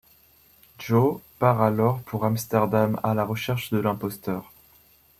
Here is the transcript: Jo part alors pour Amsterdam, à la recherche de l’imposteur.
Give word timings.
Jo 0.89 1.21
part 1.37 1.61
alors 1.61 1.99
pour 2.01 2.25
Amsterdam, 2.25 2.99
à 3.03 3.13
la 3.13 3.23
recherche 3.23 3.69
de 3.69 3.77
l’imposteur. 3.77 4.51